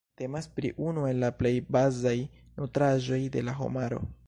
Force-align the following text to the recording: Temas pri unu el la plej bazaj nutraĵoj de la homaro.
Temas 0.19 0.45
pri 0.59 0.71
unu 0.91 1.03
el 1.09 1.19
la 1.25 1.29
plej 1.41 1.51
bazaj 1.77 2.15
nutraĵoj 2.63 3.21
de 3.37 3.47
la 3.51 3.59
homaro. 3.63 4.05